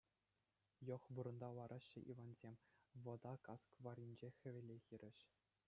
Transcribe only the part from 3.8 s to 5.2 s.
варринче, хӗвеле хирӗҫ.